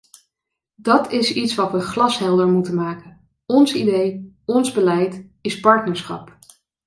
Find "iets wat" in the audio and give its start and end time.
1.33-1.71